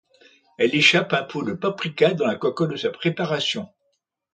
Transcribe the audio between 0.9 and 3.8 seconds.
un pot de paprika dans la cocotte de sa préparation.